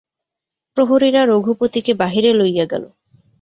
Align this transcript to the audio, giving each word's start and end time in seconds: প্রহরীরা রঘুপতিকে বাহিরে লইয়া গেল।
প্রহরীরা 0.77 1.21
রঘুপতিকে 1.25 1.91
বাহিরে 1.93 2.31
লইয়া 2.33 2.65
গেল। 2.65 2.83